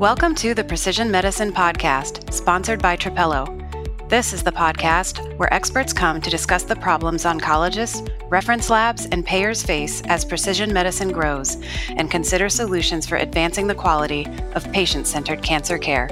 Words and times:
Welcome 0.00 0.34
to 0.36 0.54
the 0.54 0.64
Precision 0.64 1.10
Medicine 1.10 1.52
Podcast, 1.52 2.32
sponsored 2.32 2.80
by 2.80 2.96
Trapelo. 2.96 4.08
This 4.08 4.32
is 4.32 4.42
the 4.42 4.50
podcast 4.50 5.36
where 5.36 5.52
experts 5.52 5.92
come 5.92 6.22
to 6.22 6.30
discuss 6.30 6.62
the 6.62 6.76
problems 6.76 7.24
oncologists, 7.24 8.10
reference 8.30 8.70
labs, 8.70 9.04
and 9.12 9.26
payers 9.26 9.62
face 9.62 10.00
as 10.06 10.24
precision 10.24 10.72
medicine 10.72 11.12
grows 11.12 11.58
and 11.90 12.10
consider 12.10 12.48
solutions 12.48 13.06
for 13.06 13.16
advancing 13.16 13.66
the 13.66 13.74
quality 13.74 14.26
of 14.54 14.64
patient 14.72 15.06
centered 15.06 15.42
cancer 15.42 15.76
care. 15.76 16.08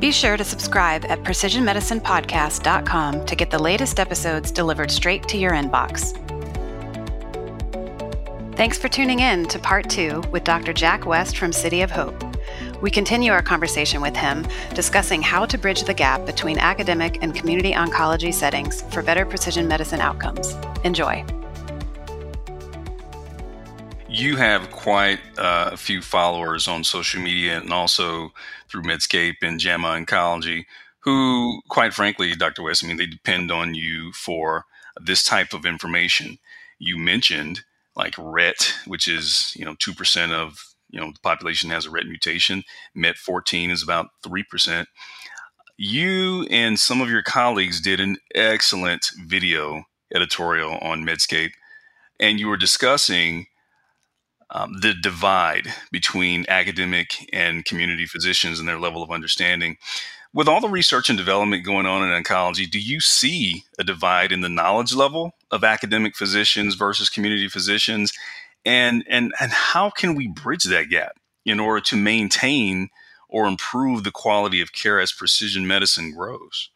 Be 0.00 0.10
sure 0.10 0.36
to 0.36 0.42
subscribe 0.42 1.04
at 1.04 1.22
precisionmedicinepodcast.com 1.22 3.24
to 3.24 3.36
get 3.36 3.50
the 3.52 3.62
latest 3.62 4.00
episodes 4.00 4.50
delivered 4.50 4.90
straight 4.90 5.28
to 5.28 5.38
your 5.38 5.52
inbox. 5.52 6.18
Thanks 8.56 8.78
for 8.78 8.88
tuning 8.88 9.20
in 9.20 9.46
to 9.46 9.60
part 9.60 9.88
two 9.88 10.24
with 10.32 10.42
Dr. 10.42 10.72
Jack 10.72 11.06
West 11.06 11.38
from 11.38 11.52
City 11.52 11.82
of 11.82 11.92
Hope. 11.92 12.31
We 12.82 12.90
continue 12.90 13.32
our 13.32 13.40
conversation 13.40 14.02
with 14.02 14.14
him, 14.16 14.46
discussing 14.74 15.22
how 15.22 15.46
to 15.46 15.56
bridge 15.56 15.84
the 15.84 15.94
gap 15.94 16.26
between 16.26 16.58
academic 16.58 17.22
and 17.22 17.34
community 17.34 17.72
oncology 17.72 18.34
settings 18.34 18.82
for 18.92 19.02
better 19.02 19.24
precision 19.24 19.68
medicine 19.68 20.00
outcomes. 20.00 20.54
Enjoy. 20.84 21.24
You 24.08 24.36
have 24.36 24.70
quite 24.72 25.20
uh, 25.38 25.70
a 25.72 25.76
few 25.76 26.02
followers 26.02 26.68
on 26.68 26.84
social 26.84 27.22
media 27.22 27.58
and 27.58 27.72
also 27.72 28.32
through 28.68 28.82
Medscape 28.82 29.36
and 29.42 29.58
JAMA 29.58 29.88
Oncology 29.88 30.64
who, 31.02 31.62
quite 31.68 31.92
frankly, 31.92 32.34
Dr. 32.34 32.62
West, 32.62 32.84
I 32.84 32.86
mean, 32.86 32.96
they 32.96 33.06
depend 33.06 33.50
on 33.50 33.74
you 33.74 34.12
for 34.12 34.66
this 35.00 35.24
type 35.24 35.52
of 35.52 35.66
information. 35.66 36.38
You 36.78 36.96
mentioned 36.96 37.62
like 37.96 38.14
RET, 38.18 38.74
which 38.86 39.08
is, 39.08 39.52
you 39.56 39.64
know, 39.64 39.74
2% 39.74 40.30
of 40.30 40.71
you 40.92 41.00
know 41.00 41.10
the 41.10 41.20
population 41.20 41.70
has 41.70 41.86
a 41.86 41.90
RET 41.90 42.06
mutation. 42.06 42.62
MET14 42.96 43.70
is 43.70 43.82
about 43.82 44.08
three 44.22 44.44
percent. 44.44 44.88
You 45.76 46.46
and 46.50 46.78
some 46.78 47.00
of 47.00 47.10
your 47.10 47.22
colleagues 47.22 47.80
did 47.80 47.98
an 47.98 48.18
excellent 48.34 49.06
video 49.26 49.84
editorial 50.14 50.78
on 50.82 51.04
Medscape, 51.04 51.52
and 52.20 52.38
you 52.38 52.48
were 52.48 52.56
discussing 52.56 53.46
um, 54.50 54.74
the 54.80 54.94
divide 54.94 55.72
between 55.90 56.44
academic 56.48 57.28
and 57.32 57.64
community 57.64 58.06
physicians 58.06 58.60
and 58.60 58.68
their 58.68 58.78
level 58.78 59.02
of 59.02 59.10
understanding. 59.10 59.76
With 60.34 60.48
all 60.48 60.60
the 60.60 60.68
research 60.68 61.10
and 61.10 61.18
development 61.18 61.64
going 61.64 61.84
on 61.86 62.02
in 62.02 62.22
oncology, 62.22 62.70
do 62.70 62.78
you 62.78 63.00
see 63.00 63.64
a 63.78 63.84
divide 63.84 64.32
in 64.32 64.40
the 64.40 64.48
knowledge 64.48 64.94
level 64.94 65.32
of 65.50 65.64
academic 65.64 66.16
physicians 66.16 66.74
versus 66.74 67.10
community 67.10 67.48
physicians? 67.48 68.12
And 68.64 69.04
and 69.08 69.32
and 69.40 69.52
how 69.52 69.90
can 69.90 70.14
we 70.14 70.28
bridge 70.28 70.64
that 70.64 70.88
gap 70.88 71.16
in 71.44 71.60
order 71.60 71.80
to 71.80 71.96
maintain 71.96 72.88
or 73.28 73.46
improve 73.46 74.04
the 74.04 74.10
quality 74.10 74.60
of 74.60 74.72
care 74.72 75.00
as 75.00 75.12
precision 75.12 75.66
medicine 75.66 76.12
grows? 76.12 76.70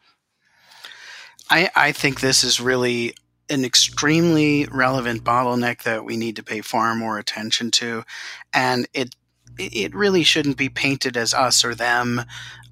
I 1.50 1.70
i 1.76 1.92
think 1.92 2.20
this 2.20 2.42
is 2.42 2.60
really 2.60 3.14
an 3.48 3.64
extremely 3.64 4.66
relevant 4.66 5.22
bottleneck 5.22 5.82
that 5.84 6.04
we 6.04 6.16
need 6.16 6.36
to 6.36 6.42
pay 6.42 6.60
far 6.60 6.94
more 6.94 7.18
attention 7.18 7.70
to. 7.70 8.04
And 8.52 8.88
it 8.92 9.14
it 9.58 9.94
really 9.94 10.22
shouldn't 10.22 10.58
be 10.58 10.68
painted 10.68 11.16
as 11.16 11.32
us 11.32 11.64
or 11.64 11.74
them. 11.74 12.22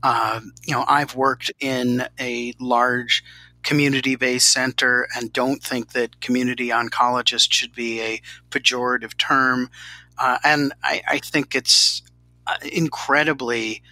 Uh, 0.03 0.41
you 0.67 0.75
know 0.75 0.85
i've 0.87 1.15
worked 1.15 1.51
in 1.61 2.07
a 2.21 2.53
large 2.61 3.25
community 3.65 4.15
based 4.15 4.53
center 4.53 5.09
and 5.17 5.33
don't 5.33 5.63
think 5.63 5.93
that 5.93 6.21
community 6.21 6.69
oncologist 6.69 7.53
should 7.53 7.75
be 7.75 8.01
a 8.01 8.21
pejorative 8.51 9.17
term. 9.17 9.71
Uh, 10.19 10.39
and 10.45 10.73
I, 10.83 11.03
I, 11.09 11.19
think 11.19 11.57
it's 11.57 12.03
uh, 12.47 12.57
incredibly 12.71 13.83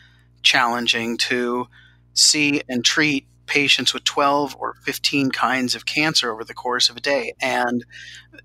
challenging 0.42 1.16
to 1.16 1.66
see 2.14 2.62
and 2.68 2.84
treat 2.84 3.26
patients 3.46 3.92
with 3.92 4.04
12 4.04 4.56
or 4.58 4.74
15 4.82 5.30
kinds 5.30 5.74
of 5.74 5.84
cancer 5.84 6.32
over 6.32 6.44
the 6.44 6.54
course 6.54 6.88
of 6.88 6.96
a 6.96 7.00
day 7.00 7.34
and 7.40 7.84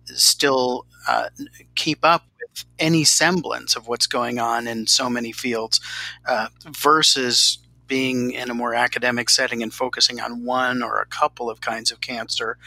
still 0.05 0.85
uh, 1.07 1.29
keep 1.75 1.99
up 2.03 2.25
with 2.41 2.65
any 2.79 3.03
semblance 3.03 3.75
of 3.75 3.87
what's 3.87 4.07
going 4.07 4.39
on 4.39 4.67
in 4.67 4.87
so 4.87 5.09
many 5.09 5.31
fields 5.31 5.79
uh, 6.25 6.47
versus 6.65 7.59
being 7.87 8.31
in 8.31 8.49
a 8.49 8.53
more 8.53 8.73
academic 8.73 9.29
setting 9.29 9.63
and 9.63 9.73
focusing 9.73 10.19
on 10.19 10.43
one 10.43 10.83
or 10.83 10.99
a 10.99 11.05
couple 11.05 11.49
of 11.49 11.61
kinds 11.61 11.91
of 11.91 12.01
cancer. 12.01 12.57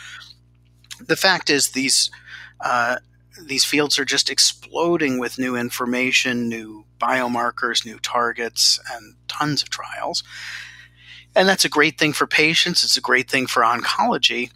The 1.07 1.17
fact 1.17 1.51
is, 1.51 1.71
these 1.71 2.11
uh, 2.61 2.97
these 3.47 3.65
fields 3.65 3.99
are 3.99 4.05
just 4.05 4.31
exploding 4.31 5.19
with 5.19 5.39
new 5.39 5.57
information, 5.57 6.49
new 6.49 6.85
biomarkers, 6.99 7.87
new 7.87 7.99
targets, 7.99 8.79
and 8.93 9.15
tons 9.29 9.63
of 9.63 9.71
trials. 9.71 10.23
And 11.35 11.49
that's 11.49 11.65
a 11.65 11.71
great 11.71 11.97
thing 11.99 12.13
for 12.13 12.27
patients. 12.27 12.85
It's 12.85 12.97
a 12.97 13.01
great 13.03 13.31
thing 13.31 13.47
for 13.47 13.63
oncology, 13.63 14.51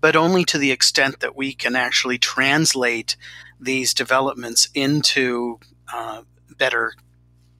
but 0.00 0.16
only 0.16 0.44
to 0.44 0.58
the 0.58 0.70
extent 0.70 1.20
that 1.20 1.36
we 1.36 1.52
can 1.52 1.74
actually 1.76 2.18
translate 2.18 3.16
these 3.60 3.92
developments 3.92 4.68
into 4.74 5.58
uh, 5.92 6.22
better 6.56 6.92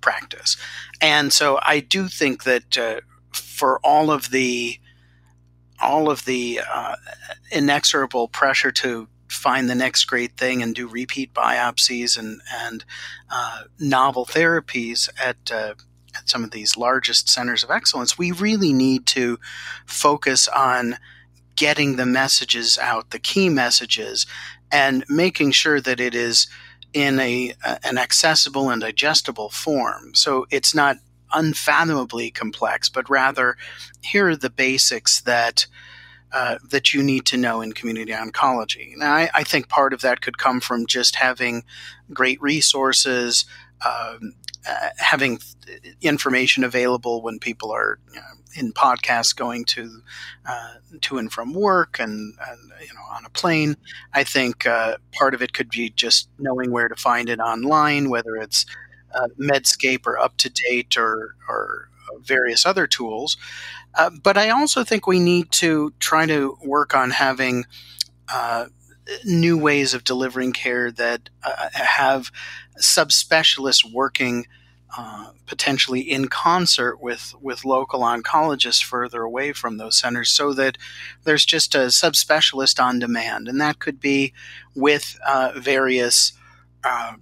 practice. 0.00 0.56
And 1.00 1.32
so 1.32 1.59
I 1.62 1.81
do 1.81 2.09
think 2.09 2.44
that 2.44 2.78
uh, 2.78 3.00
for 3.32 3.78
all 3.84 4.10
of 4.10 4.31
the 4.31 4.78
all 5.81 6.10
of 6.10 6.25
the 6.25 6.60
uh, 6.69 6.97
inexorable 7.53 8.26
pressure 8.28 8.72
to 8.72 9.06
find 9.28 9.70
the 9.70 9.75
next 9.75 10.04
great 10.06 10.36
thing 10.36 10.60
and 10.62 10.75
do 10.75 10.88
repeat 10.88 11.32
biopsies 11.32 12.19
and 12.19 12.41
and 12.53 12.84
uh, 13.31 13.62
novel 13.78 14.26
therapies 14.26 15.09
at 15.22 15.53
uh, 15.53 15.75
at 16.16 16.28
some 16.28 16.44
of 16.44 16.50
these 16.50 16.76
largest 16.76 17.28
centers 17.28 17.62
of 17.62 17.70
excellence, 17.70 18.19
we 18.19 18.32
really 18.32 18.72
need 18.72 19.06
to 19.06 19.38
focus 19.86 20.48
on 20.48 20.98
getting 21.56 21.97
the 21.97 22.06
messages 22.06 22.78
out, 22.78 23.10
the 23.10 23.19
key 23.19 23.48
messages, 23.48 24.26
and 24.70 25.04
making 25.09 25.50
sure 25.50 25.80
that 25.80 26.00
it 26.00 26.15
is 26.15 26.47
in 26.93 27.21
a, 27.21 27.54
an 27.84 27.99
accessible 27.99 28.71
and 28.71 28.81
digestible 28.81 29.50
form. 29.50 30.15
So 30.15 30.47
it's 30.50 30.75
not 30.75 30.97
unfathomably 31.32 32.31
complex, 32.31 32.88
but 32.88 33.10
rather 33.10 33.56
here 34.00 34.28
are 34.28 34.37
the 34.37 34.50
basics 34.50 35.21
that 35.22 35.66
uh, 36.31 36.59
that 36.71 36.93
you 36.93 37.03
need 37.03 37.25
to 37.25 37.38
know 37.38 37.62
in 37.62 37.72
community 37.72 38.12
oncology. 38.12 38.94
Now, 38.97 39.15
I, 39.15 39.31
I, 39.32 39.44
think 39.44 39.71
part 39.71 39.94
of 39.94 40.03
that 40.03 40.21
could 40.21 40.37
come 40.37 40.60
from 40.60 40.87
just 40.87 41.15
having 41.15 41.65
great 42.12 42.38
resources, 42.43 43.47
um, 43.82 44.34
uh, 44.69 44.91
having 44.98 45.38
information 46.03 46.65
available 46.65 47.22
when 47.22 47.38
people 47.38 47.71
are 47.71 47.98
you 48.12 48.21
know, 48.21 48.38
in 48.54 48.72
podcasts 48.72 49.34
going 49.34 49.64
to 49.64 50.03
uh, 50.48 50.75
to 51.00 51.19
and 51.19 51.32
from 51.32 51.53
work 51.53 51.98
and, 51.98 52.34
and, 52.48 52.72
you 52.81 52.94
know 52.94 53.00
on 53.10 53.25
a 53.25 53.31
plane. 53.31 53.76
I 54.14 54.25
think 54.25 54.66
uh, 54.66 54.97
part 55.12 55.34
of 55.34 55.42
it 55.42 55.53
could 55.53 55.70
be 55.70 55.91
just 55.91 56.28
knowing 56.38 56.70
where 56.70 56.88
to 56.88 56.97
find 56.97 57.28
it 57.28 57.41
online, 57.41 58.10
whether 58.10 58.36
it's 58.36 58.66
uh, 59.14 59.28
Medscape 59.38 60.06
or 60.06 60.19
up 60.19 60.36
UpToDate 60.36 60.97
or 60.97 61.36
or 61.48 61.88
various 62.20 62.64
other 62.66 62.86
tools. 62.86 63.36
Uh, 63.94 64.10
but 64.22 64.36
I 64.36 64.50
also 64.50 64.84
think 64.84 65.06
we 65.06 65.20
need 65.20 65.50
to 65.53 65.92
try 65.98 66.26
to 66.26 66.56
work 66.62 66.94
on 66.94 67.10
having 67.10 67.65
uh, 68.32 68.66
new 69.25 69.56
ways 69.56 69.94
of 69.94 70.04
delivering 70.04 70.53
care 70.53 70.91
that 70.92 71.30
uh, 71.42 71.69
have 71.72 72.30
subspecialists 72.78 73.91
working 73.91 74.47
uh, 74.97 75.32
potentially 75.47 76.00
in 76.00 76.28
concert 76.28 77.00
with 77.00 77.34
with 77.41 77.65
local 77.65 78.00
oncologists 78.00 78.82
further 78.82 79.22
away 79.22 79.53
from 79.53 79.76
those 79.76 79.99
centers, 79.99 80.31
so 80.31 80.53
that 80.54 80.78
there's 81.25 81.44
just 81.44 81.75
a 81.75 81.88
subspecialist 81.88 82.82
on 82.82 82.98
demand, 82.98 83.48
and 83.48 83.60
that 83.60 83.78
could 83.78 84.00
be 84.00 84.32
with 84.75 85.19
uh, 85.27 85.53
various 85.57 86.33
uh, 86.84 87.15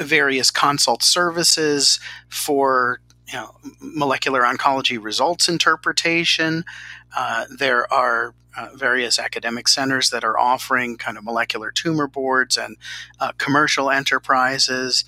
various 0.00 0.50
consult 0.50 1.02
services 1.02 1.98
for 2.28 3.00
you 3.32 3.38
know, 3.38 3.54
molecular 3.80 4.42
oncology 4.42 5.02
results 5.02 5.48
interpretation. 5.48 6.64
Uh, 7.16 7.46
there 7.56 7.92
are 7.92 8.34
uh, 8.56 8.68
various 8.74 9.18
academic 9.18 9.68
centers 9.68 10.10
that 10.10 10.24
are 10.24 10.38
offering 10.38 10.96
kind 10.96 11.16
of 11.16 11.24
molecular 11.24 11.70
tumor 11.70 12.06
boards 12.06 12.56
and 12.56 12.76
uh, 13.20 13.32
commercial 13.38 13.90
enterprises, 13.90 15.04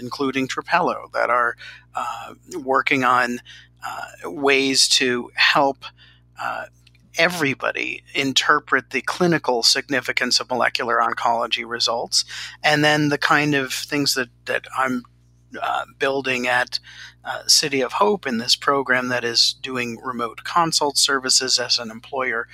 including 0.00 0.48
Trapelo, 0.48 1.10
that 1.12 1.30
are 1.30 1.56
uh, 1.94 2.34
working 2.58 3.04
on 3.04 3.40
uh, 3.86 4.30
ways 4.30 4.88
to 4.88 5.30
help 5.34 5.84
uh, 6.40 6.66
everybody 7.18 8.02
interpret 8.14 8.90
the 8.90 9.02
clinical 9.02 9.62
significance 9.62 10.40
of 10.40 10.50
molecular 10.50 10.98
oncology 10.98 11.66
results, 11.66 12.24
and 12.62 12.84
then 12.84 13.08
the 13.08 13.18
kind 13.18 13.54
of 13.54 13.72
things 13.72 14.14
that, 14.14 14.28
that 14.44 14.66
I'm 14.76 15.02
uh, 15.60 15.86
building 15.98 16.46
at 16.46 16.78
uh, 17.24 17.46
City 17.46 17.80
of 17.80 17.94
Hope 17.94 18.26
in 18.26 18.38
this 18.38 18.56
program 18.56 19.08
that 19.08 19.24
is 19.24 19.54
doing 19.62 19.98
remote 20.02 20.44
consult 20.44 20.98
services 20.98 21.58
as 21.58 21.78
an 21.78 21.90
employer 21.90 22.46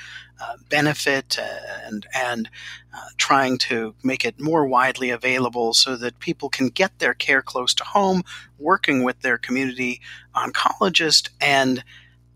uh, 0.43 0.57
benefit 0.69 1.39
and 1.87 2.07
and 2.15 2.51
uh, 2.95 3.09
trying 3.17 3.59
to 3.59 3.95
make 4.03 4.25
it 4.25 4.41
more 4.41 4.67
widely 4.67 5.11
available 5.11 5.73
so 5.73 5.97
that 5.97 6.19
people 6.19 6.49
can 6.49 6.69
get 6.69 6.99
their 6.99 7.15
care 7.15 7.43
close 7.43 7.75
to 7.75 7.85
home, 7.85 8.23
working 8.59 9.03
with 9.03 9.21
their 9.21 9.39
community 9.39 10.01
oncologist 10.35 11.29
and 11.41 11.85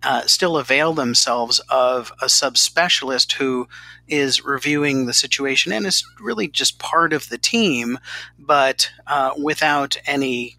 uh, 0.02 0.22
still 0.26 0.56
avail 0.56 0.92
themselves 0.92 1.58
of 1.68 2.12
a 2.22 2.26
subspecialist 2.26 3.32
who 3.32 3.66
is 4.06 4.44
reviewing 4.44 5.06
the 5.06 5.12
situation 5.12 5.72
and 5.72 5.84
is 5.84 6.04
really 6.20 6.46
just 6.46 6.78
part 6.78 7.12
of 7.12 7.28
the 7.28 7.38
team, 7.38 7.98
but 8.38 8.90
uh, 9.08 9.32
without 9.36 9.96
any, 10.06 10.56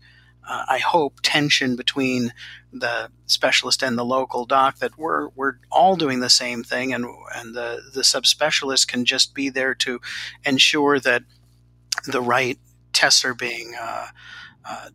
uh, 0.48 0.66
I 0.68 0.80
hope, 0.80 1.20
tension 1.24 1.76
between 1.76 2.34
the 2.72 3.10
specialist 3.26 3.84
and 3.84 3.98
the 3.98 4.06
local 4.06 4.46
doc. 4.46 4.80
That 4.80 4.98
we're 4.98 5.30
we're 5.30 5.60
all 5.72 5.96
doing 5.96 6.20
the 6.20 6.30
same 6.30 6.64
thing, 6.64 6.94
and 6.94 7.06
and 7.36 7.56
the 7.56 7.82
the 7.94 8.02
subspecialist 8.02 8.88
can 8.88 9.06
just 9.06 9.34
be 9.34 9.50
there 9.50 9.76
to 9.76 10.00
ensure 10.46 11.00
that 11.00 11.24
the 12.06 12.22
right 12.22 12.58
tests 12.94 13.26
are 13.26 13.34
being 13.34 13.74
uh, 13.80 14.08
uh, 14.66 14.90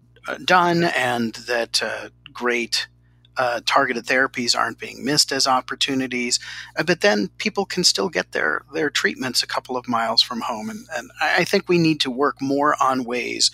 done 0.44 0.84
and 0.84 1.34
that 1.34 1.82
uh, 1.82 2.08
great 2.32 2.88
uh, 3.36 3.60
targeted 3.64 4.04
therapies 4.04 4.56
aren't 4.56 4.78
being 4.78 5.04
missed 5.04 5.32
as 5.32 5.46
opportunities. 5.46 6.38
Uh, 6.76 6.82
but 6.82 7.00
then 7.00 7.28
people 7.38 7.64
can 7.64 7.84
still 7.84 8.08
get 8.08 8.32
their, 8.32 8.62
their 8.74 8.90
treatments 8.90 9.42
a 9.42 9.46
couple 9.46 9.76
of 9.76 9.88
miles 9.88 10.22
from 10.22 10.42
home. 10.42 10.68
And, 10.68 10.86
and 10.94 11.10
I 11.20 11.44
think 11.44 11.68
we 11.68 11.78
need 11.78 12.00
to 12.00 12.10
work 12.10 12.36
more 12.40 12.76
on 12.80 13.04
ways 13.04 13.50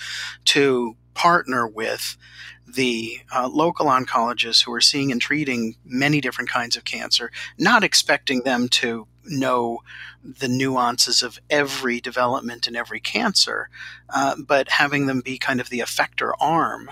to 0.47 0.97
partner 1.19 1.67
with 1.67 2.17
the 2.65 3.19
uh, 3.35 3.49
local 3.49 3.87
oncologists 3.87 4.65
who 4.65 4.73
are 4.73 4.81
seeing 4.81 5.11
and 5.11 5.21
treating 5.21 5.75
many 5.85 6.21
different 6.21 6.49
kinds 6.49 6.77
of 6.77 6.85
cancer, 6.85 7.33
not 7.59 7.83
expecting 7.83 8.43
them 8.43 8.69
to 8.69 9.09
know 9.25 9.81
the 10.23 10.47
nuances 10.49 11.23
of 11.23 11.41
every 11.51 12.01
development 12.01 12.69
in 12.69 12.77
every 12.77 13.01
cancer, 13.01 13.69
uh, 14.11 14.37
but 14.47 14.69
having 14.69 15.07
them 15.07 15.21
be 15.21 15.39
kind 15.39 15.61
of 15.61 15.71
the 15.71 15.81
effector 15.81 16.33
arm 16.39 16.91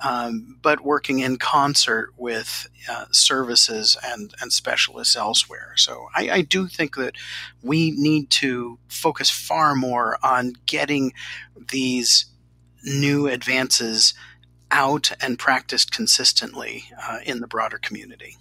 um, 0.00 0.58
but 0.60 0.82
working 0.82 1.20
in 1.20 1.38
concert 1.38 2.12
with 2.16 2.68
uh, 2.90 3.06
services 3.10 3.96
and, 4.04 4.34
and 4.40 4.52
specialists 4.52 5.16
elsewhere. 5.16 5.72
So 5.76 6.08
I, 6.14 6.30
I, 6.30 6.42
do 6.42 6.66
think 6.66 6.96
that 6.96 7.14
we 7.62 7.92
need 7.92 8.28
to 8.30 8.78
focus 8.88 9.30
far 9.30 9.74
more 9.74 10.18
on 10.22 10.52
getting 10.66 11.14
these 11.70 12.26
new 12.86 13.26
advances 13.26 14.14
out 14.70 15.12
and 15.20 15.38
practiced 15.38 15.92
consistently 15.92 16.84
uh, 17.02 17.18
in 17.24 17.40
the 17.40 17.46
broader 17.46 17.78
community. 17.78 18.36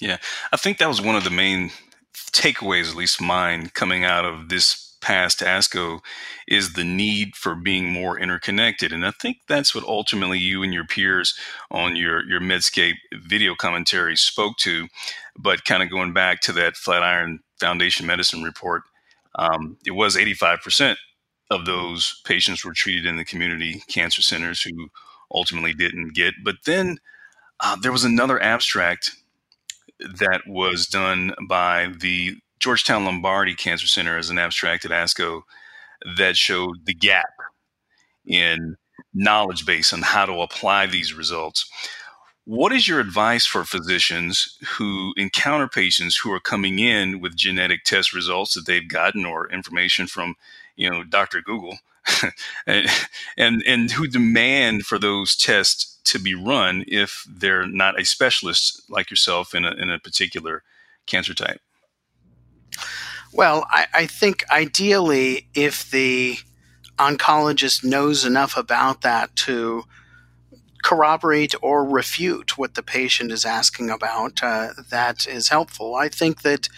Yeah, 0.00 0.18
I 0.52 0.56
think 0.56 0.78
that 0.78 0.88
was 0.88 1.00
one 1.00 1.16
of 1.16 1.24
the 1.24 1.30
main 1.30 1.70
takeaways, 2.32 2.90
at 2.90 2.96
least 2.96 3.20
mine, 3.20 3.70
coming 3.70 4.04
out 4.04 4.24
of 4.24 4.48
this 4.48 4.96
past 5.00 5.40
ASCO 5.40 6.00
is 6.48 6.72
the 6.72 6.84
need 6.84 7.36
for 7.36 7.54
being 7.54 7.92
more 7.92 8.18
interconnected. 8.18 8.90
And 8.90 9.06
I 9.06 9.10
think 9.10 9.36
that's 9.48 9.74
what 9.74 9.84
ultimately 9.84 10.38
you 10.38 10.62
and 10.62 10.72
your 10.72 10.86
peers 10.86 11.34
on 11.70 11.94
your, 11.94 12.24
your 12.24 12.40
Medscape 12.40 12.94
video 13.12 13.54
commentary 13.54 14.16
spoke 14.16 14.56
to. 14.58 14.88
But 15.38 15.64
kind 15.64 15.82
of 15.82 15.90
going 15.90 16.14
back 16.14 16.40
to 16.42 16.52
that 16.52 16.76
Flatiron 16.76 17.40
Foundation 17.60 18.06
Medicine 18.06 18.42
report, 18.42 18.82
um, 19.34 19.76
it 19.84 19.90
was 19.90 20.16
85% 20.16 20.96
of 21.54 21.66
those 21.66 22.20
patients 22.24 22.64
were 22.64 22.72
treated 22.72 23.06
in 23.06 23.16
the 23.16 23.24
community 23.24 23.82
cancer 23.88 24.22
centers 24.22 24.62
who 24.62 24.88
ultimately 25.32 25.72
didn't 25.72 26.14
get. 26.14 26.34
But 26.42 26.56
then 26.64 26.98
uh, 27.60 27.76
there 27.76 27.92
was 27.92 28.04
another 28.04 28.42
abstract 28.42 29.12
that 30.00 30.42
was 30.46 30.86
done 30.86 31.32
by 31.48 31.92
the 32.00 32.36
Georgetown 32.58 33.04
Lombardi 33.04 33.54
Cancer 33.54 33.86
Center 33.86 34.18
as 34.18 34.30
an 34.30 34.38
abstract 34.38 34.84
at 34.84 34.90
ASCO 34.90 35.42
that 36.16 36.36
showed 36.36 36.84
the 36.86 36.94
gap 36.94 37.30
in 38.26 38.76
knowledge 39.12 39.64
base 39.64 39.92
on 39.92 40.02
how 40.02 40.26
to 40.26 40.40
apply 40.40 40.86
these 40.86 41.14
results. 41.14 41.68
What 42.46 42.72
is 42.72 42.86
your 42.86 43.00
advice 43.00 43.46
for 43.46 43.64
physicians 43.64 44.58
who 44.76 45.14
encounter 45.16 45.66
patients 45.66 46.16
who 46.16 46.30
are 46.32 46.40
coming 46.40 46.78
in 46.78 47.20
with 47.20 47.36
genetic 47.36 47.84
test 47.84 48.12
results 48.12 48.54
that 48.54 48.66
they've 48.66 48.86
gotten 48.86 49.24
or 49.24 49.50
information 49.50 50.06
from, 50.06 50.34
you 50.76 50.90
know, 50.90 51.04
Dr. 51.04 51.40
Google, 51.40 51.78
and, 52.66 52.88
and 53.36 53.62
and 53.66 53.90
who 53.90 54.06
demand 54.06 54.84
for 54.84 54.98
those 54.98 55.36
tests 55.36 55.98
to 56.04 56.18
be 56.18 56.34
run 56.34 56.84
if 56.86 57.26
they're 57.28 57.66
not 57.66 57.98
a 57.98 58.04
specialist 58.04 58.82
like 58.90 59.10
yourself 59.10 59.54
in 59.54 59.64
a, 59.64 59.72
in 59.72 59.90
a 59.90 59.98
particular 59.98 60.62
cancer 61.06 61.34
type? 61.34 61.60
Well, 63.32 63.66
I, 63.70 63.86
I 63.92 64.06
think 64.06 64.44
ideally, 64.50 65.48
if 65.54 65.90
the 65.90 66.36
oncologist 66.98 67.82
knows 67.82 68.24
enough 68.24 68.56
about 68.56 69.00
that 69.00 69.34
to 69.34 69.84
corroborate 70.84 71.54
or 71.62 71.84
refute 71.84 72.56
what 72.58 72.74
the 72.74 72.82
patient 72.82 73.32
is 73.32 73.44
asking 73.44 73.90
about, 73.90 74.42
uh, 74.42 74.68
that 74.90 75.26
is 75.26 75.48
helpful. 75.48 75.94
I 75.96 76.08
think 76.08 76.42
that 76.42 76.68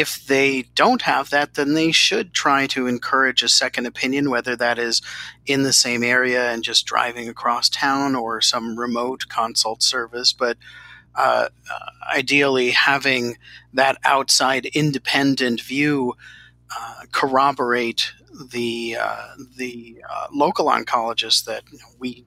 if 0.00 0.26
they 0.26 0.62
don't 0.74 1.02
have 1.02 1.30
that, 1.30 1.54
then 1.54 1.74
they 1.74 1.92
should 1.92 2.32
try 2.32 2.66
to 2.68 2.86
encourage 2.86 3.42
a 3.42 3.48
second 3.48 3.86
opinion, 3.86 4.30
whether 4.30 4.56
that 4.56 4.78
is 4.78 5.00
in 5.46 5.62
the 5.62 5.72
same 5.72 6.02
area 6.02 6.50
and 6.50 6.64
just 6.64 6.86
driving 6.86 7.28
across 7.28 7.68
town 7.68 8.16
or 8.16 8.40
some 8.40 8.78
remote 8.78 9.28
consult 9.28 9.82
service. 9.82 10.32
But 10.32 10.56
uh, 11.14 11.48
ideally 12.12 12.70
having 12.70 13.36
that 13.72 13.98
outside 14.04 14.66
independent 14.66 15.60
view 15.60 16.14
uh, 16.76 17.02
corroborate 17.12 18.12
the 18.52 18.96
uh, 19.00 19.28
the 19.56 20.02
uh, 20.10 20.26
local 20.32 20.66
oncologist 20.66 21.44
that 21.44 21.62
we 22.00 22.26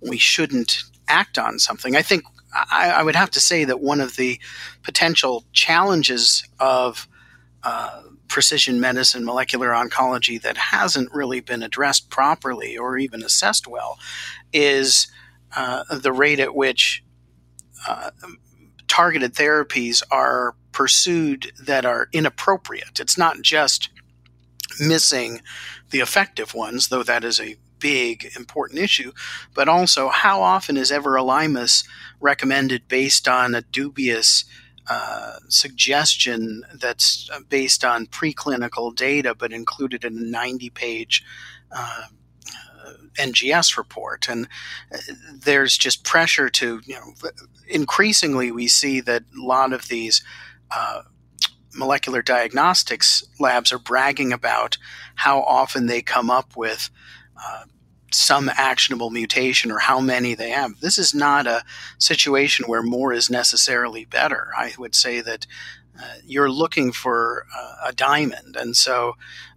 we 0.00 0.16
shouldn't 0.16 0.84
act 1.06 1.38
on 1.38 1.58
something. 1.58 1.96
I 1.96 2.02
think 2.02 2.24
I, 2.54 2.90
I, 2.90 3.02
would 3.02 3.16
have 3.16 3.30
to 3.32 3.40
say 3.40 3.64
that 3.64 3.80
one 3.80 4.00
of 4.00 4.16
the 4.16 4.40
potential 4.82 5.44
challenges 5.52 6.46
of 6.60 7.08
uh, 7.62 8.02
precision 8.28 8.80
medicine, 8.80 9.24
molecular 9.24 9.70
oncology 9.70 10.40
that 10.42 10.56
hasn't 10.56 11.12
really 11.12 11.40
been 11.40 11.62
addressed 11.62 12.10
properly 12.10 12.76
or 12.76 12.98
even 12.98 13.22
assessed 13.22 13.66
well 13.66 13.98
is 14.52 15.08
uh, 15.56 15.82
the 15.90 16.12
rate 16.12 16.40
at 16.40 16.54
which 16.54 17.04
uh, 17.88 18.10
targeted 18.88 19.34
therapies 19.34 20.02
are 20.10 20.54
pursued 20.72 21.52
that 21.60 21.84
are 21.84 22.08
inappropriate. 22.12 23.00
It's 23.00 23.18
not 23.18 23.40
just 23.42 23.90
missing 24.80 25.40
the 25.90 26.00
effective 26.00 26.54
ones, 26.54 26.88
though 26.88 27.02
that 27.04 27.24
is 27.24 27.40
a 27.40 27.56
big 27.84 28.32
important 28.34 28.80
issue, 28.80 29.12
but 29.52 29.68
also 29.68 30.08
how 30.08 30.40
often 30.40 30.78
is 30.78 30.90
everolimus 30.90 31.86
recommended 32.18 32.88
based 32.88 33.28
on 33.28 33.54
a 33.54 33.60
dubious 33.60 34.46
uh, 34.88 35.36
suggestion 35.48 36.62
that's 36.72 37.28
based 37.50 37.84
on 37.84 38.06
preclinical 38.06 38.96
data 38.96 39.34
but 39.34 39.52
included 39.52 40.02
in 40.02 40.16
a 40.16 40.22
90 40.22 40.70
page 40.70 41.22
uh, 41.70 42.04
NGS 43.18 43.76
report. 43.76 44.28
And 44.30 44.48
uh, 44.90 44.96
there's 45.34 45.76
just 45.76 46.04
pressure 46.04 46.48
to, 46.48 46.80
you 46.86 46.94
know, 46.94 47.30
increasingly 47.68 48.50
we 48.50 48.66
see 48.66 49.02
that 49.02 49.24
a 49.38 49.42
lot 49.42 49.74
of 49.74 49.88
these 49.88 50.24
uh, 50.70 51.02
molecular 51.74 52.22
diagnostics 52.22 53.24
labs 53.38 53.74
are 53.74 53.78
bragging 53.78 54.32
about 54.32 54.78
how 55.16 55.42
often 55.42 55.84
they 55.86 56.00
come 56.00 56.30
up 56.30 56.56
with 56.56 56.88
uh, 57.36 57.64
some 58.14 58.50
actionable 58.56 59.10
mutation 59.10 59.70
or 59.70 59.78
how 59.78 60.00
many 60.00 60.34
they 60.34 60.50
have. 60.50 60.80
This 60.80 60.98
is 60.98 61.14
not 61.14 61.46
a 61.46 61.64
situation 61.98 62.66
where 62.66 62.82
more 62.82 63.12
is 63.12 63.30
necessarily 63.30 64.04
better. 64.04 64.48
I 64.56 64.72
would 64.78 64.94
say 64.94 65.20
that 65.20 65.46
uh, 65.98 66.14
you're 66.24 66.50
looking 66.50 66.92
for 66.92 67.46
uh, 67.56 67.88
a 67.88 67.92
diamond. 67.92 68.56
And 68.56 68.76
so 68.76 69.14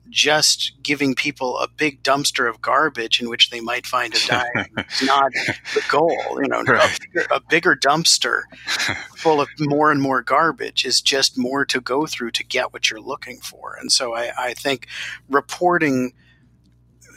just 0.09 0.73
giving 0.81 1.15
people 1.15 1.57
a 1.57 1.67
big 1.67 2.01
dumpster 2.03 2.49
of 2.49 2.61
garbage 2.61 3.19
in 3.19 3.29
which 3.29 3.49
they 3.49 3.59
might 3.59 3.85
find 3.85 4.15
a 4.15 4.27
diamond 4.27 4.69
is 4.91 5.07
not 5.07 5.31
the 5.73 5.83
goal. 5.89 6.39
You 6.41 6.47
know, 6.47 6.63
right. 6.63 6.99
a, 7.31 7.35
a, 7.35 7.39
bigger 7.41 7.75
dumpster 7.75 8.43
full 9.15 9.41
of 9.41 9.49
more 9.59 9.91
and 9.91 10.01
more 10.01 10.21
garbage 10.21 10.85
is 10.85 11.01
just 11.01 11.37
more 11.37 11.65
to 11.65 11.81
go 11.81 12.05
through 12.05 12.31
to 12.31 12.43
get 12.43 12.71
what 12.71 12.89
you're 12.89 13.01
looking 13.01 13.39
for. 13.39 13.75
And 13.79 13.91
so 13.91 14.13
I, 14.13 14.31
I 14.37 14.53
think 14.53 14.87
reporting 15.29 16.13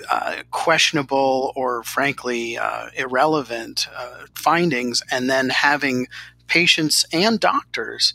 uh, 0.09 0.43
questionable 0.51 1.53
or 1.57 1.83
frankly 1.83 2.57
uh, 2.57 2.87
irrelevant 2.97 3.89
uh, 3.95 4.27
findings 4.35 5.03
and 5.11 5.29
then 5.29 5.49
having 5.51 6.07
patients 6.47 7.05
and 7.13 7.41
doctors 7.41 8.15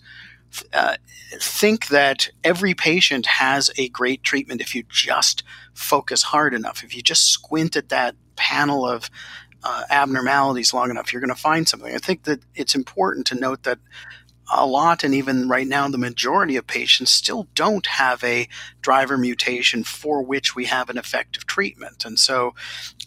uh, 0.73 0.95
think 1.39 1.87
that 1.87 2.29
every 2.43 2.73
patient 2.73 3.25
has 3.25 3.71
a 3.77 3.89
great 3.89 4.23
treatment 4.23 4.61
if 4.61 4.73
you 4.73 4.83
just 4.89 5.43
focus 5.73 6.23
hard 6.23 6.53
enough. 6.53 6.83
If 6.83 6.95
you 6.95 7.01
just 7.01 7.29
squint 7.29 7.75
at 7.75 7.89
that 7.89 8.15
panel 8.35 8.87
of 8.87 9.09
uh, 9.63 9.83
abnormalities 9.89 10.73
long 10.73 10.89
enough, 10.89 11.11
you're 11.11 11.21
going 11.21 11.33
to 11.33 11.35
find 11.35 11.67
something. 11.67 11.93
I 11.93 11.97
think 11.97 12.23
that 12.23 12.41
it's 12.53 12.75
important 12.75 13.25
to 13.27 13.35
note 13.35 13.63
that 13.63 13.79
a 14.51 14.65
lot, 14.65 15.03
and 15.03 15.13
even 15.13 15.47
right 15.47 15.67
now, 15.67 15.87
the 15.87 15.97
majority 15.97 16.55
of 16.55 16.67
patients 16.67 17.11
still 17.11 17.47
don't 17.55 17.85
have 17.87 18.23
a 18.23 18.47
driver 18.81 19.17
mutation 19.17 19.83
for 19.83 20.21
which 20.21 20.55
we 20.55 20.65
have 20.65 20.89
an 20.89 20.97
effective 20.97 21.45
treatment. 21.45 22.05
And 22.05 22.19
so 22.19 22.53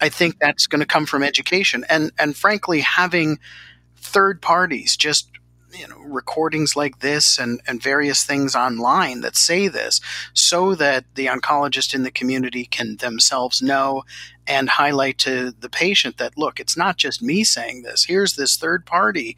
I 0.01 0.09
think 0.09 0.39
that's 0.39 0.67
going 0.67 0.81
to 0.81 0.87
come 0.87 1.07
from 1.07 1.23
education. 1.23 1.85
And, 1.89 2.13
and 2.19 2.37
frankly, 2.37 2.81
having 2.81 3.39
third 3.97 4.41
parties 4.41 4.97
just 4.97 5.31
you 5.73 5.87
know 5.87 5.99
recordings 6.01 6.77
like 6.77 7.01
this 7.01 7.39
and, 7.39 7.61
and 7.67 7.83
various 7.83 8.25
things 8.25 8.57
online 8.57 9.21
that 9.21 9.37
say 9.37 9.69
this 9.69 10.01
so 10.33 10.75
that 10.75 11.05
the 11.15 11.27
oncologist 11.27 11.95
in 11.95 12.05
the 12.05 12.11
community 12.11 12.65
can 12.65 12.97
themselves 12.97 13.61
know 13.61 14.03
and 14.47 14.71
highlight 14.71 15.19
to 15.19 15.53
the 15.61 15.69
patient 15.69 16.17
that 16.17 16.39
look 16.39 16.59
it's 16.59 16.77
not 16.77 16.97
just 16.97 17.23
me 17.23 17.45
saying 17.45 17.83
this 17.83 18.05
here's 18.05 18.37
this 18.37 18.57
third 18.57 18.87
party 18.87 19.37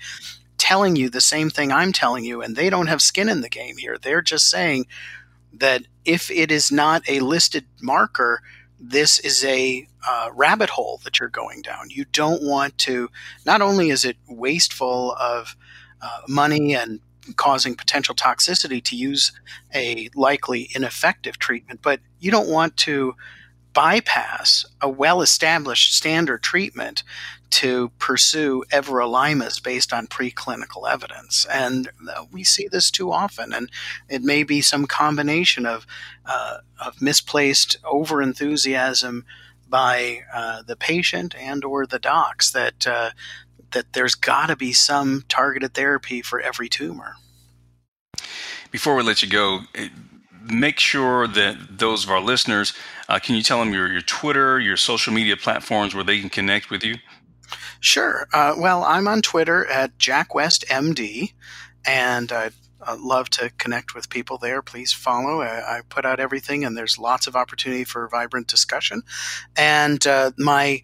telling 0.70 0.94
you 0.94 1.10
the 1.10 1.20
same 1.20 1.50
thing 1.50 1.72
I'm 1.72 1.92
telling 1.92 2.24
you, 2.24 2.42
and 2.42 2.54
they 2.54 2.70
don't 2.70 2.86
have 2.86 3.02
skin 3.02 3.28
in 3.28 3.40
the 3.40 3.48
game 3.48 3.76
here. 3.76 3.98
They're 3.98 4.22
just 4.22 4.48
saying 4.48 4.86
that 5.52 5.82
if 6.04 6.30
it 6.30 6.52
is 6.52 6.70
not 6.70 7.02
a 7.08 7.18
listed 7.18 7.66
marker, 7.82 8.40
this 8.78 9.18
is 9.18 9.44
a 9.44 9.88
uh, 10.08 10.28
rabbit 10.32 10.70
hole 10.70 11.00
that 11.02 11.18
you're 11.18 11.28
going 11.28 11.62
down. 11.62 11.90
You 11.90 12.04
don't 12.04 12.44
want 12.44 12.78
to, 12.78 13.10
not 13.44 13.60
only 13.60 13.90
is 13.90 14.04
it 14.04 14.16
wasteful 14.28 15.16
of 15.18 15.56
uh, 16.00 16.20
money 16.28 16.76
and 16.76 17.00
causing 17.34 17.74
potential 17.74 18.14
toxicity 18.14 18.80
to 18.84 18.94
use 18.94 19.32
a 19.74 20.08
likely 20.14 20.70
ineffective 20.72 21.40
treatment, 21.40 21.80
but 21.82 21.98
you 22.20 22.30
don't 22.30 22.48
want 22.48 22.76
to 22.76 23.16
bypass 23.72 24.64
a 24.80 24.88
well 24.88 25.22
established 25.22 25.94
standard 25.94 26.42
treatment 26.42 27.02
to 27.50 27.90
pursue 27.98 28.64
everolimus 28.70 29.62
based 29.62 29.92
on 29.92 30.06
preclinical 30.06 30.90
evidence. 30.90 31.46
And 31.46 31.90
uh, 32.08 32.24
we 32.30 32.44
see 32.44 32.68
this 32.68 32.90
too 32.90 33.12
often. 33.12 33.52
And 33.52 33.70
it 34.08 34.22
may 34.22 34.44
be 34.44 34.60
some 34.60 34.86
combination 34.86 35.66
of, 35.66 35.86
uh, 36.26 36.58
of 36.84 37.02
misplaced 37.02 37.76
overenthusiasm 37.82 39.24
by 39.68 40.20
uh, 40.32 40.62
the 40.62 40.76
patient 40.76 41.34
and 41.36 41.64
or 41.64 41.86
the 41.86 41.98
docs 41.98 42.52
that, 42.52 42.86
uh, 42.86 43.10
that 43.72 43.92
there's 43.92 44.14
got 44.14 44.46
to 44.46 44.56
be 44.56 44.72
some 44.72 45.24
targeted 45.28 45.74
therapy 45.74 46.22
for 46.22 46.40
every 46.40 46.68
tumor. 46.68 47.16
Before 48.70 48.94
we 48.94 49.02
let 49.02 49.22
you 49.22 49.28
go, 49.28 49.62
make 50.42 50.78
sure 50.78 51.26
that 51.26 51.78
those 51.78 52.04
of 52.04 52.10
our 52.10 52.20
listeners, 52.20 52.72
uh, 53.08 53.18
can 53.18 53.34
you 53.34 53.42
tell 53.42 53.58
them 53.58 53.72
your, 53.72 53.90
your 53.90 54.02
Twitter, 54.02 54.58
your 54.58 54.76
social 54.76 55.12
media 55.12 55.36
platforms 55.36 55.94
where 55.94 56.04
they 56.04 56.20
can 56.20 56.30
connect 56.30 56.70
with 56.70 56.84
you? 56.84 56.96
Sure. 57.80 58.28
Uh, 58.32 58.54
well, 58.56 58.84
I'm 58.84 59.08
on 59.08 59.22
Twitter 59.22 59.66
at 59.66 59.96
JackWestMD, 59.98 61.32
and 61.86 62.30
I'd, 62.30 62.52
I'd, 62.82 63.00
love 63.00 63.30
to 63.30 63.50
connect 63.58 63.94
with 63.94 64.10
people 64.10 64.38
there. 64.38 64.62
Please 64.62 64.92
follow. 64.92 65.40
I, 65.40 65.78
I, 65.78 65.80
put 65.88 66.04
out 66.04 66.20
everything, 66.20 66.64
and 66.64 66.76
there's 66.76 66.98
lots 66.98 67.26
of 67.26 67.36
opportunity 67.36 67.84
for 67.84 68.06
vibrant 68.08 68.48
discussion. 68.48 69.02
And 69.56 70.06
uh, 70.06 70.32
my 70.36 70.82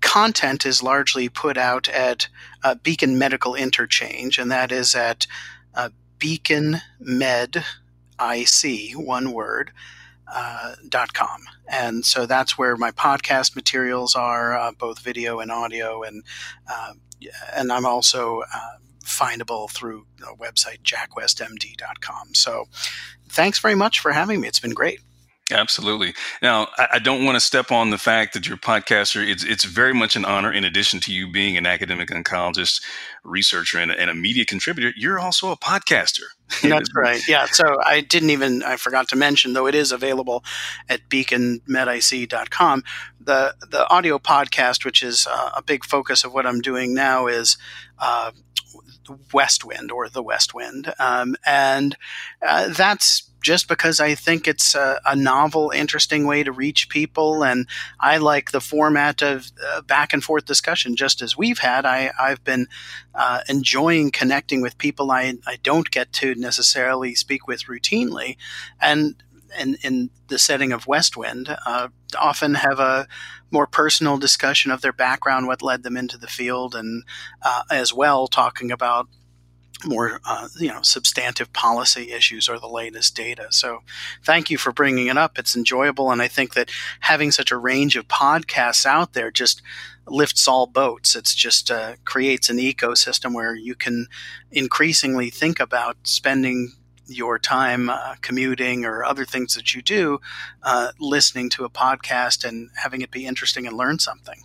content 0.00 0.66
is 0.66 0.82
largely 0.82 1.28
put 1.28 1.56
out 1.56 1.88
at 1.88 2.28
uh, 2.62 2.74
Beacon 2.76 3.18
Medical 3.18 3.54
Interchange, 3.54 4.38
and 4.38 4.50
that 4.50 4.70
is 4.70 4.94
at 4.94 5.26
uh, 5.74 5.88
Beacon 6.18 6.76
Med 7.00 7.64
IC, 8.20 8.92
one 8.96 9.32
word, 9.32 9.72
uh, 10.32 10.74
dot 10.88 11.14
com. 11.14 11.42
And 11.68 12.04
so 12.04 12.26
that's 12.26 12.56
where 12.56 12.76
my 12.76 12.90
podcast 12.90 13.56
materials 13.56 14.14
are, 14.14 14.56
uh, 14.56 14.72
both 14.72 15.00
video 15.00 15.40
and 15.40 15.50
audio. 15.50 16.02
And, 16.02 16.22
uh, 16.70 16.92
and 17.54 17.72
I'm 17.72 17.86
also 17.86 18.42
uh, 18.54 18.76
findable 19.04 19.70
through 19.70 20.06
the 20.18 20.34
website, 20.38 20.82
jackwestmd.com. 20.82 22.34
So 22.34 22.66
thanks 23.28 23.58
very 23.58 23.74
much 23.74 24.00
for 24.00 24.12
having 24.12 24.40
me. 24.40 24.48
It's 24.48 24.60
been 24.60 24.74
great. 24.74 25.00
Absolutely. 25.52 26.12
Now, 26.42 26.66
I, 26.76 26.98
don't 26.98 27.24
want 27.24 27.36
to 27.36 27.40
step 27.40 27.70
on 27.70 27.90
the 27.90 27.98
fact 27.98 28.34
that 28.34 28.48
you're 28.48 28.56
a 28.56 28.60
podcaster. 28.60 29.24
It's, 29.24 29.44
it's 29.44 29.62
very 29.62 29.94
much 29.94 30.16
an 30.16 30.24
honor, 30.24 30.52
in 30.52 30.64
addition 30.64 30.98
to 31.00 31.12
you 31.12 31.30
being 31.30 31.56
an 31.56 31.66
academic 31.66 32.08
oncologist, 32.08 32.82
researcher, 33.26 33.78
and, 33.78 33.90
and 33.90 34.10
a 34.10 34.14
media 34.14 34.44
contributor, 34.44 34.92
you're 34.96 35.18
also 35.18 35.50
a 35.50 35.56
podcaster. 35.56 36.24
That's 36.62 36.90
right. 36.94 37.20
Yeah. 37.28 37.46
So 37.46 37.78
I 37.84 38.00
didn't 38.00 38.30
even, 38.30 38.62
I 38.62 38.76
forgot 38.76 39.08
to 39.08 39.16
mention, 39.16 39.52
though 39.52 39.66
it 39.66 39.74
is 39.74 39.92
available 39.92 40.44
at 40.88 41.08
beaconmedic.com. 41.08 42.84
The, 43.20 43.54
the 43.68 43.88
audio 43.90 44.18
podcast, 44.18 44.84
which 44.84 45.02
is 45.02 45.26
uh, 45.28 45.50
a 45.56 45.62
big 45.62 45.84
focus 45.84 46.24
of 46.24 46.32
what 46.32 46.46
I'm 46.46 46.60
doing 46.60 46.94
now, 46.94 47.26
is 47.26 47.58
uh, 47.98 48.30
West 49.32 49.64
Wind 49.64 49.90
or 49.90 50.08
the 50.08 50.22
West 50.22 50.54
Wind. 50.54 50.92
Um, 50.98 51.36
and 51.44 51.96
uh, 52.46 52.68
that's 52.68 53.30
just 53.42 53.68
because 53.68 54.00
I 54.00 54.16
think 54.16 54.48
it's 54.48 54.74
a, 54.74 55.00
a, 55.06 55.14
novel, 55.14 55.70
interesting 55.70 56.26
way 56.26 56.42
to 56.42 56.50
reach 56.50 56.88
people. 56.88 57.44
And 57.44 57.68
I 58.00 58.16
like 58.16 58.50
the 58.50 58.60
format 58.60 59.22
of 59.22 59.52
uh, 59.64 59.82
back 59.82 60.12
and 60.12 60.24
forth 60.24 60.46
discussion, 60.46 60.96
just 60.96 61.22
as 61.22 61.36
we've 61.36 61.60
had. 61.60 61.86
I, 61.86 62.10
have 62.18 62.42
been 62.42 62.66
uh, 63.16 63.40
enjoying 63.48 64.10
connecting 64.10 64.60
with 64.60 64.78
people 64.78 65.10
I, 65.10 65.34
I 65.46 65.56
don't 65.62 65.90
get 65.90 66.12
to 66.14 66.34
necessarily 66.34 67.14
speak 67.14 67.46
with 67.46 67.64
routinely. 67.64 68.36
And 68.80 69.22
in, 69.58 69.76
in 69.82 70.10
the 70.28 70.38
setting 70.38 70.72
of 70.72 70.86
West 70.86 71.16
Wind, 71.16 71.56
uh, 71.64 71.88
often 72.18 72.54
have 72.54 72.78
a 72.78 73.06
more 73.50 73.66
personal 73.66 74.18
discussion 74.18 74.70
of 74.70 74.82
their 74.82 74.92
background, 74.92 75.46
what 75.46 75.62
led 75.62 75.82
them 75.82 75.96
into 75.96 76.18
the 76.18 76.26
field, 76.26 76.74
and 76.74 77.04
uh, 77.42 77.62
as 77.70 77.92
well 77.92 78.26
talking 78.26 78.70
about 78.70 79.08
more 79.84 80.20
uh, 80.24 80.48
you 80.58 80.68
know 80.68 80.80
substantive 80.82 81.52
policy 81.52 82.12
issues 82.12 82.48
or 82.48 82.58
the 82.58 82.68
latest 82.68 83.14
data. 83.14 83.48
So 83.50 83.82
thank 84.24 84.50
you 84.50 84.58
for 84.58 84.72
bringing 84.72 85.08
it 85.08 85.18
up. 85.18 85.38
It's 85.38 85.56
enjoyable 85.56 86.10
and 86.10 86.22
i 86.22 86.28
think 86.28 86.54
that 86.54 86.70
having 87.00 87.30
such 87.30 87.50
a 87.50 87.56
range 87.56 87.96
of 87.96 88.08
podcasts 88.08 88.86
out 88.86 89.12
there 89.12 89.30
just 89.30 89.62
lifts 90.06 90.46
all 90.46 90.66
boats. 90.66 91.16
It's 91.16 91.34
just 91.34 91.70
uh, 91.70 91.96
creates 92.04 92.48
an 92.48 92.58
ecosystem 92.58 93.34
where 93.34 93.54
you 93.54 93.74
can 93.74 94.06
increasingly 94.52 95.30
think 95.30 95.58
about 95.58 95.96
spending 96.04 96.72
your 97.08 97.38
time 97.38 97.88
uh, 97.88 98.14
commuting 98.20 98.84
or 98.84 99.04
other 99.04 99.24
things 99.24 99.54
that 99.54 99.74
you 99.74 99.82
do 99.82 100.20
uh, 100.62 100.92
listening 100.98 101.48
to 101.50 101.64
a 101.64 101.70
podcast 101.70 102.44
and 102.44 102.70
having 102.76 103.00
it 103.00 103.10
be 103.10 103.26
interesting 103.26 103.66
and 103.66 103.76
learn 103.76 103.98
something 103.98 104.42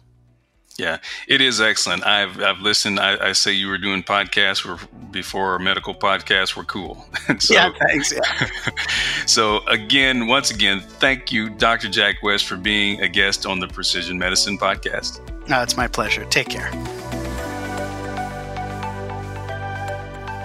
yeah, 0.77 0.97
it 1.27 1.41
is 1.41 1.61
excellent. 1.61 2.05
I've 2.05 2.41
I've 2.41 2.59
listened. 2.59 2.99
I, 2.99 3.29
I 3.29 3.31
say 3.33 3.51
you 3.51 3.67
were 3.67 3.77
doing 3.77 4.03
podcasts 4.03 4.65
were 4.65 4.79
before 5.11 5.59
medical 5.59 5.93
podcasts 5.93 6.55
were 6.55 6.63
cool. 6.63 7.05
so, 7.39 7.53
yeah, 7.53 7.71
thanks. 7.87 8.13
Yeah. 8.13 8.49
so 9.25 9.65
again, 9.67 10.27
once 10.27 10.51
again, 10.51 10.79
thank 10.79 11.31
you, 11.31 11.49
Dr. 11.49 11.89
Jack 11.89 12.23
West, 12.23 12.45
for 12.45 12.57
being 12.57 13.01
a 13.01 13.07
guest 13.07 13.45
on 13.45 13.59
the 13.59 13.67
Precision 13.67 14.17
Medicine 14.17 14.57
podcast. 14.57 15.19
No, 15.49 15.61
it's 15.61 15.77
my 15.77 15.87
pleasure. 15.87 16.25
Take 16.25 16.49
care. 16.49 16.71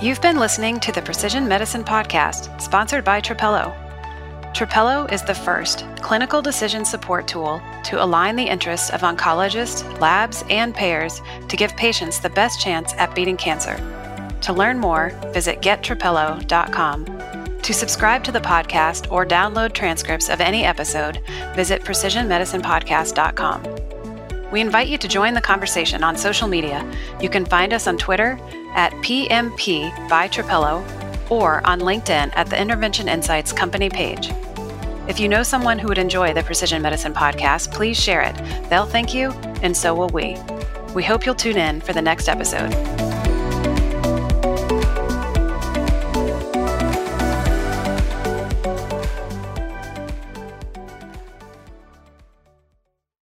You've 0.02 0.20
been 0.20 0.38
listening 0.38 0.78
to 0.80 0.92
the 0.92 1.00
Precision 1.00 1.48
Medicine 1.48 1.82
podcast, 1.82 2.60
sponsored 2.60 3.04
by 3.04 3.20
Trapelo. 3.20 3.85
Trapelo 4.56 5.12
is 5.12 5.22
the 5.22 5.34
first 5.34 5.84
clinical 6.00 6.40
decision 6.40 6.86
support 6.86 7.28
tool 7.28 7.60
to 7.84 8.02
align 8.02 8.36
the 8.36 8.48
interests 8.48 8.88
of 8.88 9.02
oncologists, 9.02 10.00
labs, 10.00 10.42
and 10.48 10.74
payers 10.74 11.20
to 11.50 11.58
give 11.58 11.76
patients 11.76 12.20
the 12.20 12.30
best 12.30 12.58
chance 12.58 12.94
at 12.94 13.14
beating 13.14 13.36
cancer. 13.36 13.76
To 14.40 14.54
learn 14.54 14.78
more, 14.78 15.10
visit 15.34 15.60
gettrapelo.com. 15.60 17.04
To 17.60 17.74
subscribe 17.74 18.24
to 18.24 18.32
the 18.32 18.40
podcast 18.40 19.12
or 19.12 19.26
download 19.26 19.74
transcripts 19.74 20.30
of 20.30 20.40
any 20.40 20.64
episode, 20.64 21.20
visit 21.54 21.82
precisionmedicinepodcast.com. 21.82 24.50
We 24.50 24.62
invite 24.62 24.88
you 24.88 24.96
to 24.96 25.06
join 25.06 25.34
the 25.34 25.42
conversation 25.42 26.02
on 26.02 26.16
social 26.16 26.48
media. 26.48 26.90
You 27.20 27.28
can 27.28 27.44
find 27.44 27.74
us 27.74 27.86
on 27.86 27.98
Twitter 27.98 28.38
at 28.74 28.94
PMP 29.02 30.08
by 30.08 30.28
Trapelo 30.28 30.82
or 31.30 31.60
on 31.66 31.80
LinkedIn 31.80 32.32
at 32.34 32.48
the 32.48 32.58
Intervention 32.58 33.06
Insights 33.06 33.52
company 33.52 33.90
page. 33.90 34.30
If 35.08 35.20
you 35.20 35.28
know 35.28 35.44
someone 35.44 35.78
who 35.78 35.86
would 35.86 35.98
enjoy 35.98 36.34
the 36.34 36.42
Precision 36.42 36.82
Medicine 36.82 37.14
podcast, 37.14 37.72
please 37.72 37.96
share 37.96 38.22
it. 38.22 38.34
They'll 38.68 38.86
thank 38.86 39.14
you, 39.14 39.30
and 39.62 39.76
so 39.76 39.94
will 39.94 40.08
we. 40.08 40.36
We 40.94 41.04
hope 41.04 41.24
you'll 41.24 41.36
tune 41.36 41.56
in 41.56 41.80
for 41.80 41.92
the 41.92 42.02
next 42.02 42.28
episode. 42.28 42.72